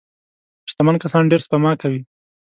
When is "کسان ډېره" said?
1.03-1.43